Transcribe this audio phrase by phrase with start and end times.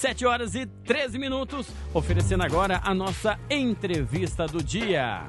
[0.00, 5.24] 7 horas e 13 minutos, oferecendo agora a nossa entrevista do dia.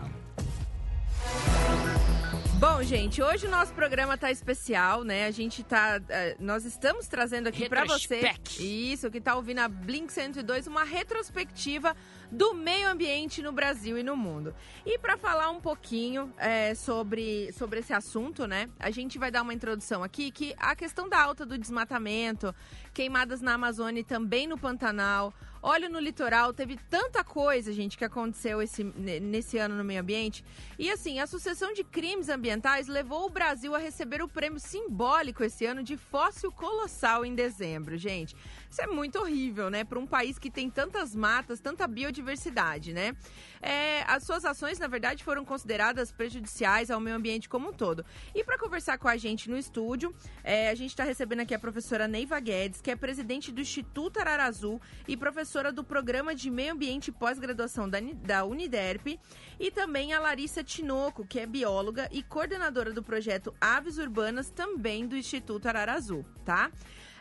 [2.58, 5.26] Bom, gente, hoje o nosso programa tá especial, né?
[5.26, 6.00] A gente tá.
[6.08, 8.34] eh, nós estamos trazendo aqui para você.
[8.60, 11.94] Isso, que tá ouvindo a Blink 102, uma retrospectiva
[12.32, 14.56] do meio ambiente no Brasil e no mundo.
[14.86, 18.70] E para falar um pouquinho eh, sobre, sobre esse assunto, né?
[18.80, 22.56] A gente vai dar uma introdução aqui que a questão da alta do desmatamento,
[22.94, 25.34] queimadas na Amazônia e também no Pantanal.
[25.64, 30.02] Óleo no litoral, teve tanta coisa, gente, que aconteceu esse, ne- nesse ano no meio
[30.02, 30.44] ambiente.
[30.80, 35.44] E assim, a sucessão de crimes ambientais levou o Brasil a receber o prêmio simbólico
[35.44, 38.36] esse ano de fóssil colossal em dezembro, gente.
[38.72, 39.84] Isso é muito horrível, né?
[39.84, 43.14] Para um país que tem tantas matas, tanta biodiversidade, né?
[43.62, 48.06] É, as suas ações, na verdade, foram consideradas prejudiciais ao meio ambiente como um todo.
[48.34, 51.60] E para conversar com a gente no estúdio, é, a gente está recebendo aqui a
[51.60, 56.72] professora Neiva Guedes, que é presidente do Instituto Ararazu e professora do Programa de Meio
[56.72, 59.20] Ambiente e Pós-Graduação da, da Uniderp,
[59.60, 65.06] e também a Larissa Tinoco, que é bióloga e coordenadora do projeto Aves Urbanas, também
[65.06, 66.72] do Instituto Ararazu, tá?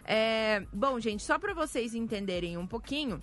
[0.04, 3.22] É, bom, gente, só para vocês entenderem um pouquinho,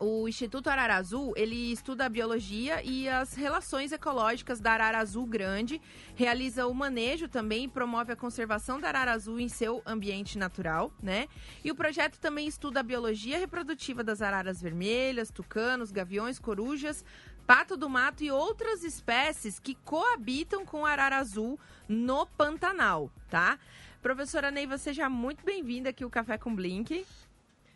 [0.00, 5.26] o Instituto Arara Azul, ele estuda a biologia e as relações ecológicas da arara azul
[5.26, 5.78] grande,
[6.16, 10.90] realiza o manejo também e promove a conservação da arara azul em seu ambiente natural,
[11.02, 11.28] né?
[11.62, 17.04] E o projeto também estuda a biologia reprodutiva das araras vermelhas, tucanos, gaviões, corujas,
[17.46, 23.58] pato do mato e outras espécies que coabitam com a arara azul no Pantanal, tá?
[24.02, 27.04] Professora Neiva, seja muito bem-vinda aqui ao Café com Blink.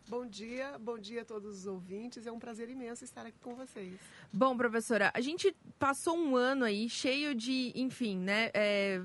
[0.09, 2.27] Bom dia, bom dia a todos os ouvintes.
[2.27, 3.95] É um prazer imenso estar aqui com vocês.
[4.33, 9.01] Bom, professora, a gente passou um ano aí cheio de, enfim, né, é,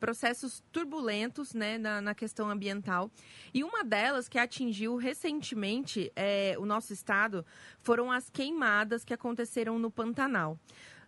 [0.00, 3.08] processos turbulentos, né, na, na questão ambiental.
[3.52, 7.46] E uma delas que atingiu recentemente é, o nosso estado
[7.80, 10.58] foram as queimadas que aconteceram no Pantanal.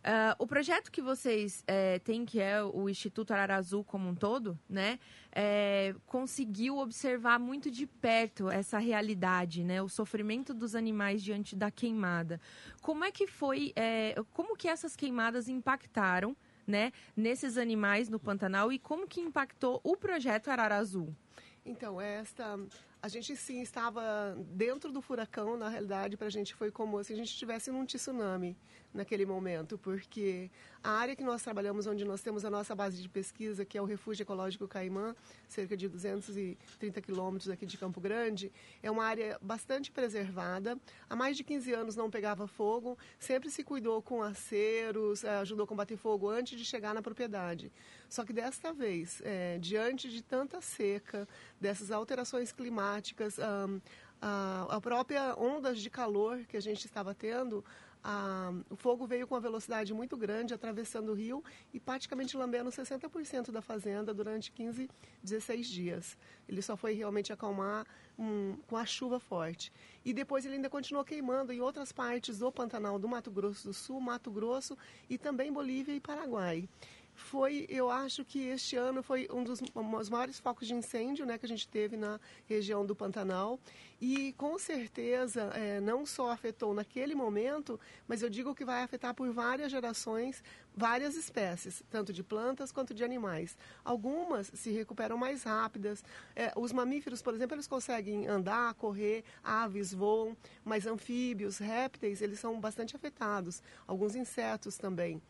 [0.09, 4.15] Ah, o projeto que vocês eh, têm, que é o Instituto Arara Azul como um
[4.15, 5.01] todo, né,
[5.33, 11.73] eh, conseguiu observar muito de perto essa realidade, né, o sofrimento dos animais diante da
[11.73, 12.41] queimada.
[12.81, 18.73] Como é que foi, eh, como que essas queimadas impactaram, né, nesses animais no Pantanal
[18.73, 21.13] e como que impactou o projeto Arara Azul?
[21.65, 22.57] Então, esta.
[23.07, 27.13] A gente sim estava dentro do furacão, na realidade, para a gente foi como se
[27.13, 28.57] a gente estivesse num tsunami
[28.93, 30.51] naquele momento, porque
[30.83, 33.83] a área que nós trabalhamos, onde nós temos a nossa base de pesquisa, que é
[33.83, 35.15] o Refúgio Ecológico Caimã,
[35.47, 38.51] cerca de 230 quilômetros aqui de Campo Grande,
[38.83, 40.77] é uma área bastante preservada.
[41.09, 45.65] Há mais de 15 anos não pegava fogo, sempre se cuidou com aceros, eh, ajudou
[45.65, 47.71] a combater fogo antes de chegar na propriedade.
[48.09, 51.29] Só que desta vez, eh, diante de tanta seca,
[51.61, 52.96] dessas alterações climáticas,
[53.39, 53.81] ahn,
[54.21, 57.65] a, a própria ondas de calor que a gente estava tendo,
[58.03, 61.43] a- o fogo veio com uma velocidade muito grande, atravessando o rio
[61.75, 64.89] e praticamente lambendo 60% da fazenda durante 15,
[65.23, 66.17] 16 dias.
[66.49, 67.85] Ele só foi realmente acalmar
[68.19, 69.73] hum, com a chuva forte.
[70.05, 73.75] E depois ele ainda continuou queimando em outras partes do Pantanal do Mato Grosso do
[73.75, 74.79] Sul, Mato Grosso
[75.11, 76.69] e também Bolívia e Paraguai
[77.17, 81.25] foi, eu acho que este ano foi um dos, um dos maiores focos de incêndio
[81.25, 83.59] né, que a gente teve na região do Pantanal.
[84.01, 89.15] E com certeza eh, não só afetou naquele momento, mas eu digo que vai afetar
[89.15, 90.45] por várias gerações,
[90.77, 93.57] várias espécies, tanto de plantas quanto de animais.
[93.83, 96.05] Algumas se recuperam mais rápidas.
[96.37, 102.39] Eh, os mamíferos, por exemplo, eles conseguem andar, correr, aves voam, mas anfíbios, répteis, eles
[102.39, 103.63] são bastante afetados.
[103.87, 105.23] Alguns insetos também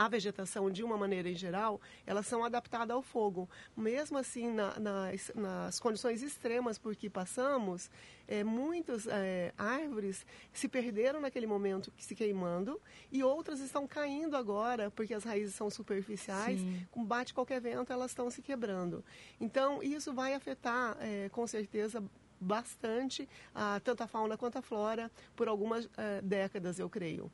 [0.00, 3.46] a vegetação, de uma maneira em geral, elas são adaptadas ao fogo.
[3.76, 7.90] Mesmo assim, na- nas, nas condições extremas por que passamos,
[8.26, 10.24] é, muitas é, árvores
[10.54, 12.80] se perderam naquele momento se queimando
[13.12, 16.86] e outras estão caindo agora, porque as raízes são superficiais, Sim.
[16.90, 19.04] com bate qualquer vento, elas estão se quebrando.
[19.38, 22.02] Então, isso vai afetar, é, com certeza,
[22.40, 27.30] bastante a, tanto a fauna quanto a flora por algumas eh, décadas, eu creio.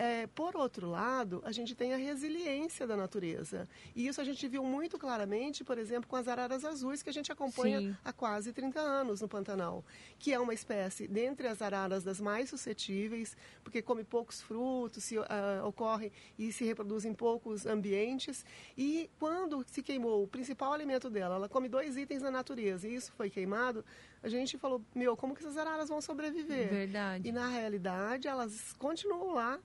[0.00, 3.68] É, por outro lado, a gente tem a resiliência da natureza.
[3.96, 7.12] E isso a gente viu muito claramente, por exemplo, com as araras azuis, que a
[7.12, 7.96] gente acompanha Sim.
[8.04, 9.84] há quase 30 anos no Pantanal,
[10.16, 15.18] que é uma espécie, dentre as araras, das mais suscetíveis, porque come poucos frutos, se,
[15.18, 18.46] ah, ocorre e se reproduz em poucos ambientes.
[18.76, 22.94] E quando se queimou o principal alimento dela, ela come dois itens na natureza, e
[22.94, 23.84] isso foi queimado,
[24.22, 26.68] a gente falou, meu, como que essas araras vão sobreviver?
[26.68, 27.28] Verdade.
[27.28, 29.58] E na realidade elas continuam lá,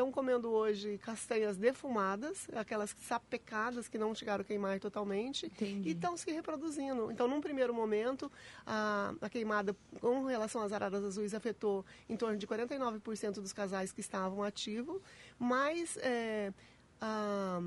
[0.00, 5.90] estão comendo hoje castanhas defumadas, aquelas sapecadas que não chegaram a queimar totalmente, Entendi.
[5.90, 7.12] e estão se reproduzindo.
[7.12, 8.32] Então, num primeiro momento,
[8.66, 13.92] a, a queimada com relação às araras azuis afetou em torno de 49% dos casais
[13.92, 15.02] que estavam ativos,
[15.38, 16.50] mas é,
[16.98, 17.60] a,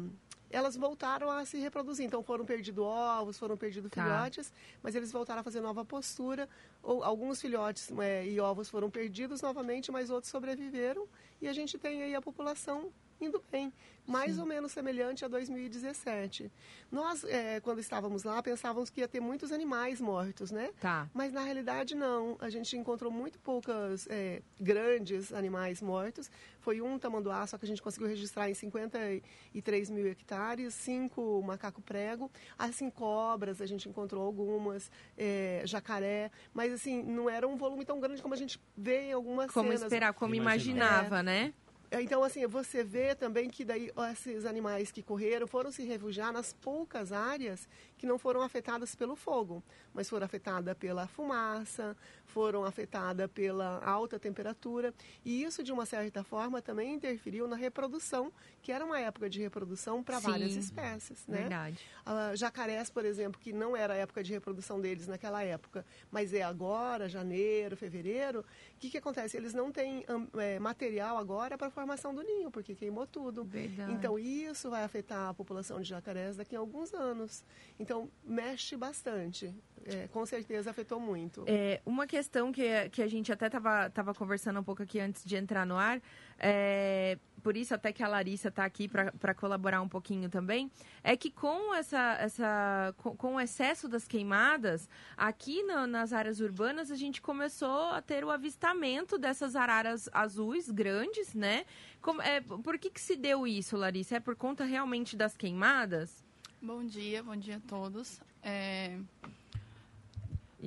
[0.53, 2.05] elas voltaram a se reproduzir.
[2.05, 4.03] Então foram perdidos ovos, foram perdidos Tá.
[4.03, 6.47] filhotes, mas eles voltaram a fazer nova postura.
[6.81, 11.07] Ou, alguns filhotes é, e ovos foram perdidos novamente, mas outros sobreviveram.
[11.41, 13.71] E a gente tem aí a população indo bem,
[14.05, 16.51] mais ou menos semelhante a 2017.
[16.91, 20.71] Nós, é, quando estávamos lá, pensávamos que ia ter muitos animais mortos, né?
[20.79, 21.09] Tá.
[21.13, 22.35] Mas na realidade não.
[22.39, 26.29] A gente encontrou muito poucas é, grandes animais mortos.
[26.59, 31.81] Foi um tamanduá, só que a gente conseguiu registrar em 53 mil hectares, cinco macaco
[31.81, 37.85] prego, assim cobras a gente encontrou algumas, é, jacaré, mas assim não era um volume
[37.85, 39.83] tão grande como a gente vê em algumas Como cenas.
[39.83, 41.07] esperar, como Imaginava.
[41.07, 41.53] imaginava, né?
[42.01, 46.51] Então, assim, você vê também que daí esses animais que correram foram se refugiar nas
[46.51, 47.67] poucas áreas
[48.03, 49.63] que não foram afetadas pelo fogo,
[49.93, 51.95] mas foram afetadas pela fumaça,
[52.25, 54.93] foram afetadas pela alta temperatura.
[55.23, 58.29] E isso, de uma certa forma, também interferiu na reprodução,
[58.61, 61.43] que era uma época de reprodução para várias espécies, né?
[61.43, 61.79] Verdade.
[62.05, 66.33] Ah, jacarés, por exemplo, que não era a época de reprodução deles naquela época, mas
[66.33, 69.37] é agora, janeiro, fevereiro, o que, que acontece?
[69.37, 73.45] Eles não têm hum, é, material agora para a formação do ninho, porque queimou tudo.
[73.45, 73.93] Verdade.
[73.93, 77.45] Então, isso vai afetar a população de jacarés daqui a alguns anos.
[77.79, 77.92] Então,
[78.23, 79.53] mexe bastante.
[79.85, 81.43] É, com certeza afetou muito.
[81.45, 85.25] É, uma questão que, que a gente até estava tava conversando um pouco aqui antes
[85.25, 86.01] de entrar no ar,
[86.39, 90.71] é, por isso até que a Larissa está aqui para colaborar um pouquinho também,
[91.03, 94.87] é que com, essa, essa, com, com o excesso das queimadas,
[95.17, 100.69] aqui na- nas áreas urbanas a gente começou a ter o avistamento dessas araras azuis
[100.71, 101.65] grandes, né?
[102.01, 104.15] Como, é, por que, que se deu isso, Larissa?
[104.15, 106.22] É por conta realmente das queimadas?
[106.63, 108.21] Bom dia, bom dia a todos.
[108.41, 108.97] É,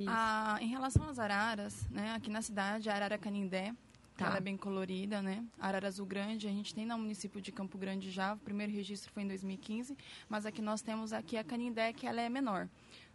[0.07, 3.73] a- em relação às araras, né, aqui na cidade, a arara canindé,
[4.15, 4.27] Tá.
[4.27, 5.43] ela é bem colorida, né?
[5.59, 8.71] A arara azul grande, a gente tem no município de Campo Grande já, o primeiro
[8.71, 9.97] registro foi em 2015,
[10.29, 12.67] mas aqui nós temos aqui a canindé, que ela é menor.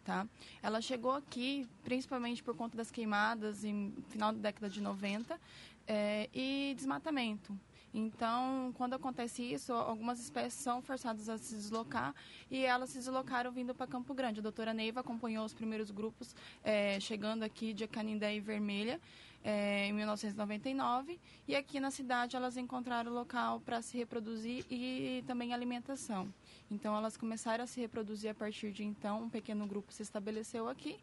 [0.04, 0.26] Tá?
[0.60, 5.38] Ela chegou aqui principalmente por conta das queimadas em final da década de 90
[5.86, 7.56] é, e desmatamento.
[7.94, 12.14] Então, quando acontece isso, algumas espécies são forçadas a se deslocar
[12.50, 14.40] e elas se deslocaram vindo para Campo Grande.
[14.40, 16.34] A doutora Neiva acompanhou os primeiros grupos
[16.64, 18.98] é, chegando aqui de Canindé e Vermelha
[19.44, 25.52] é, em 1999 e aqui na cidade elas encontraram local para se reproduzir e também
[25.52, 26.32] alimentação.
[26.70, 30.66] Então, elas começaram a se reproduzir a partir de então, um pequeno grupo se estabeleceu
[30.66, 30.98] aqui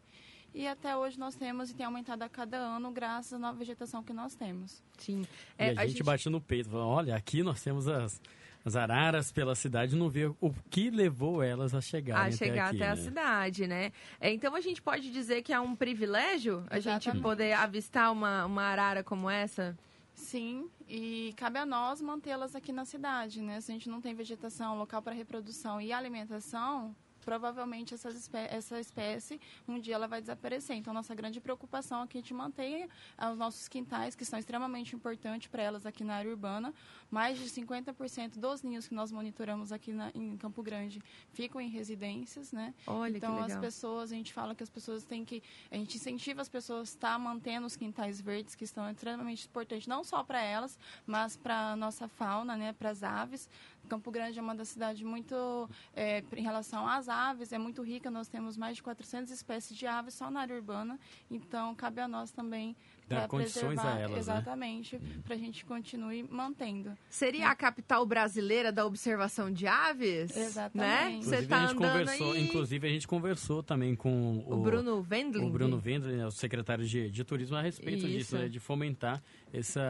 [0.54, 4.02] e até hoje nós temos e tem aumentado a cada ano graças à nova vegetação
[4.02, 4.82] que nós temos.
[4.98, 5.26] Sim.
[5.58, 8.20] E a, gente, bate no peito, fala, olha, aqui nós temos as,
[8.64, 12.76] as araras pela cidade, não vê o que levou elas a chegarem a chegar até,
[12.76, 13.02] aqui, até a né?
[13.02, 13.92] cidade, né?
[14.20, 17.22] É, então a gente pode dizer que é um privilégio a gente Exatamente.
[17.22, 19.76] poder avistar uma, uma arara como essa?
[20.14, 23.60] Sim, e cabe a nós mantê-las aqui na cidade, né?
[23.60, 26.94] Se a gente não tem vegetação, local para reprodução e alimentação,
[27.24, 30.76] provavelmente espé essa espécie um dia ela vai desaparecer.
[30.76, 32.88] Então, nossa grande preocupação é que a gente mantenha
[33.32, 36.72] os nossos quintais, que são extremamente importantes para elas aqui na área urbana.
[37.10, 41.02] Mais de 50% dos ninhos que nós monitoramos aqui na, em Campo Grande
[41.32, 42.74] ficam em residências, né?
[42.86, 46.40] Olha então as pessoas, a gente fala que as pessoas têm que, a gente incentiva
[46.40, 50.40] as pessoas a estar mantendo os quintais verdes que estão extremamente importantes, não só para
[50.40, 53.48] elas, mas para nossa fauna, né, para as aves.
[53.88, 58.10] Campo Grande é uma das cidades muito, é, em relação às aves, é muito rica.
[58.10, 60.98] Nós temos mais de 400 espécies de aves só na área urbana.
[61.30, 62.76] Então cabe a nós também
[63.16, 64.18] Dar condições a elas, né?
[64.18, 66.96] exatamente, para a gente continue mantendo.
[67.08, 70.36] Seria a capital brasileira da observação de aves?
[70.36, 70.76] Exatamente.
[70.76, 71.10] Né?
[71.10, 72.44] Você Inclusive, tá a gente andando conversou, aí...
[72.44, 75.46] inclusive a gente conversou também com O, Bruno Wendling?
[75.46, 78.18] o Bruno Vendler, né, o secretário de, de turismo, a respeito Isso.
[78.18, 79.80] disso, né, de fomentar essa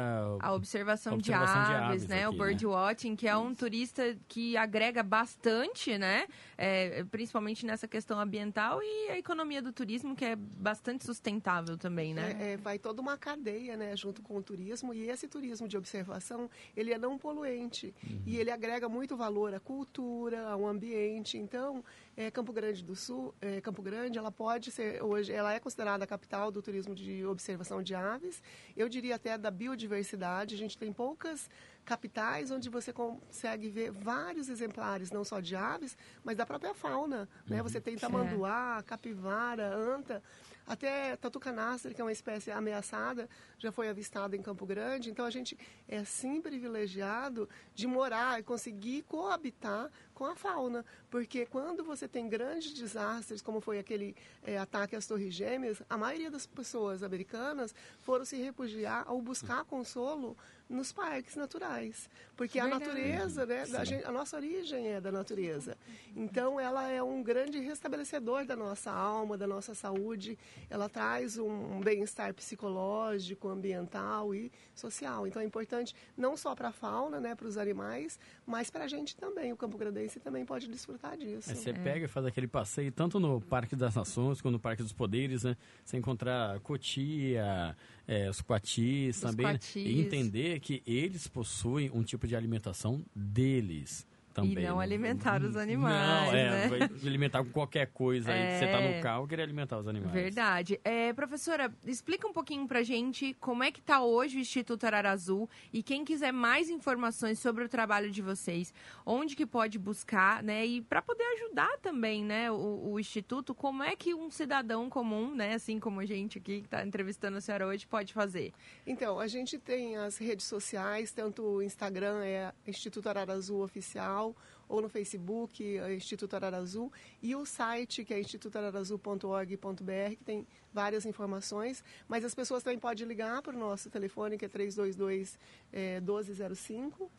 [0.41, 2.27] A observação, A de, observação de aves, aves né?
[2.27, 6.27] aqui, o birdwatching, que é um turista que agrega bastante, né?
[6.57, 12.15] É, principalmente nessa questão ambiental e a economia do turismo, que é bastante sustentável também,
[12.15, 12.37] né?
[12.41, 14.93] É, é, vai toda uma cadeia, né, junto com o turismo.
[14.95, 17.95] E esse turismo de observação, ele é não poluente.
[18.27, 21.39] E ele agrega muito valor à cultura, ao ambiente.
[21.39, 21.85] Então,
[22.17, 26.05] é, Campo Grande do Sul, é, Campo Grande, ela pode ser hoje, ela é considerada
[26.05, 28.43] a capital do turismo de observação de aves.
[28.77, 30.55] Eu diria até da biodiversidade.
[30.55, 31.49] A gente tem poucas
[31.85, 37.29] capitais onde você consegue ver vários exemplares, não só de aves, mas da própria fauna.
[37.47, 37.59] Né?
[37.59, 37.69] Uhum.
[37.69, 40.23] Você tem tamanduá, capivara, anta.
[40.67, 45.11] Até tatu canastre, que é uma espécie ameaçada, já foi avistada em Campo Grande.
[45.11, 45.59] Então a gente
[45.89, 49.91] é assim privilegiado de morar e conseguir coabitar
[50.21, 55.07] com a fauna, porque quando você tem grandes desastres, como foi aquele é, ataque às
[55.07, 60.37] Torres Gêmeas, a maioria das pessoas americanas foram se refugiar ou buscar consolo
[60.71, 62.85] nos parques naturais, porque Verdade.
[62.85, 65.77] a natureza, né, a, gente, a, nossa origem é da natureza.
[66.15, 70.39] Então ela é um grande restabelecedor da nossa alma, da nossa saúde.
[70.71, 75.27] Ela traz um bem-estar psicológico, ambiental e social.
[75.27, 78.89] Então é importante não só para a fauna, né, para os animais, mas para a
[78.89, 79.53] gente também.
[79.53, 79.77] O Campo
[80.11, 81.51] Grandense também pode desfrutar disso.
[81.51, 81.73] É, você é.
[81.73, 85.45] pega e faz aquele passeio tanto no Parque das Nações quanto no Parque dos Poderes,
[85.45, 85.57] né?
[85.85, 87.77] Você encontrar cotia,
[88.07, 89.59] é, os coatis os também, né?
[89.77, 94.53] e entender que eles possuem um tipo de alimentação deles também.
[94.53, 94.85] E não né?
[94.85, 96.29] alimentar os animais.
[96.29, 96.91] Não, é, né?
[97.05, 98.33] alimentar com qualquer coisa.
[98.33, 98.55] É...
[98.55, 99.01] Aí você tá no é.
[99.01, 100.13] carro querer alimentar os animais.
[100.13, 100.81] Verdade.
[100.85, 105.11] É, professora, explica um pouquinho pra gente como é que tá hoje o Instituto Arara
[105.11, 108.73] Azul e quem quiser mais informações sobre o trabalho de vocês,
[109.05, 110.65] onde que pode buscar, né?
[110.65, 115.35] E para poder ajudar também, né, o, o, Instituto, como é que um cidadão comum,
[115.35, 118.53] né, assim como a gente aqui que está entrevistando a senhora hoje, pode fazer?
[118.87, 124.20] Então, a gente tem as redes sociais, tanto o Instagram é Instituto Arara Azul Oficial,
[124.69, 131.07] ou no Facebook, é Instituto Ararazul, e o site, que é institutoararazul.org.br, que tem várias
[131.07, 135.39] informações, mas as pessoas também podem ligar para o nosso telefone, que é 322
[135.73, 137.11] é, 1205.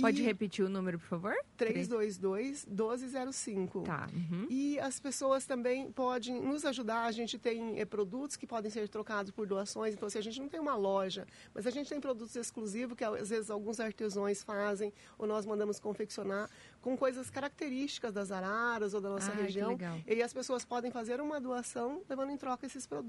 [0.00, 1.34] Pode repetir o número, por favor?
[1.58, 3.84] 322-1205.
[3.84, 4.08] Tá.
[4.12, 4.46] Uhum.
[4.48, 7.04] E as pessoas também podem nos ajudar.
[7.04, 9.92] A gente tem é, produtos que podem ser trocados por doações.
[9.94, 12.96] Então, se assim, a gente não tem uma loja, mas a gente tem produtos exclusivos
[12.96, 16.48] que às vezes alguns artesãos fazem ou nós mandamos confeccionar
[16.80, 19.76] com coisas características das araras ou da nossa ah, região.
[20.06, 22.99] E as pessoas podem fazer uma doação levando em troca esses produtos.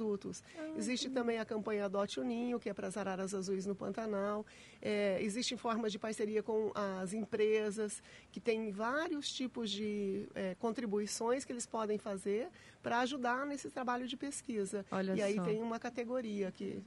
[0.57, 3.75] Ah, Existe também a campanha Adote o Ninho, que é para as araras azuis no
[3.75, 4.45] Pantanal.
[4.81, 11.45] É, existem formas de parceria com as empresas, que tem vários tipos de é, contribuições
[11.45, 12.49] que eles podem fazer
[12.81, 14.85] para ajudar nesse trabalho de pesquisa.
[14.91, 15.43] Olha e aí só.
[15.43, 16.81] tem uma categoria que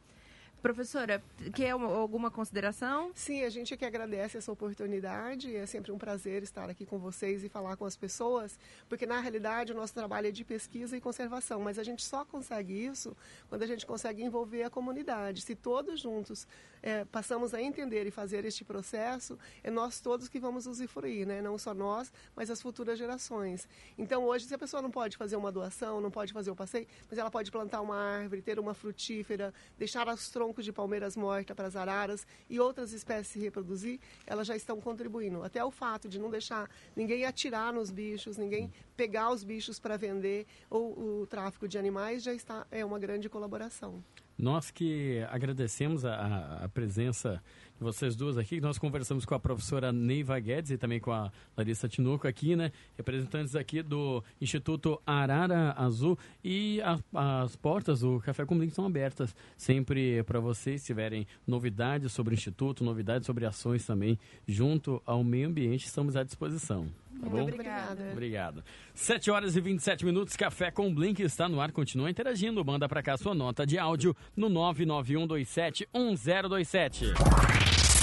[0.64, 1.22] Professora,
[1.54, 3.12] quer alguma consideração?
[3.14, 5.54] Sim, a gente que agradece essa oportunidade.
[5.54, 9.20] É sempre um prazer estar aqui com vocês e falar com as pessoas, porque na
[9.20, 13.14] realidade o nosso trabalho é de pesquisa e conservação, mas a gente só consegue isso
[13.50, 15.42] quando a gente consegue envolver a comunidade.
[15.42, 16.48] Se todos juntos
[16.84, 21.42] é, passamos a entender e fazer este processo, é nós todos que vamos usufruir, né?
[21.42, 23.68] não só nós, mas as futuras gerações.
[23.98, 26.86] Então, hoje, se a pessoa não pode fazer uma doação, não pode fazer o passeio,
[27.10, 31.56] mas ela pode plantar uma árvore, ter uma frutífera, deixar os troncos de palmeiras mortas
[31.56, 35.42] para as araras e outras espécies se reproduzir, elas já estão contribuindo.
[35.42, 39.96] Até o fato de não deixar ninguém atirar nos bichos, ninguém pegar os bichos para
[39.96, 44.04] vender ou o tráfico de animais já está é uma grande colaboração.
[44.38, 47.42] Nós que agradecemos a, a, presença
[47.78, 48.60] de vocês duas aqui.
[48.60, 52.72] Nós conversamos com a professora Neiva Guedes e também com a Larissa Tinoco aqui, né?
[52.98, 56.18] Representantes aqui do Instituto Arara Azul.
[56.44, 60.84] E a, as portas do Café com Link estão abertas sempre para vocês.
[60.84, 66.24] Tiverem novidades sobre o Instituto, novidades sobre ações também junto ao meio ambiente, estamos à
[66.24, 67.03] disposição.
[67.24, 67.44] Tá bom?
[67.44, 68.10] Obrigada.
[68.12, 68.62] Obrigado.
[68.94, 71.72] 7 horas e 27 minutos, Café com Blink está no ar.
[71.72, 72.66] Continua interagindo.
[72.66, 77.14] Manda para cá sua nota de áudio no 991271027.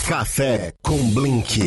[0.08, 1.60] Café com Blink.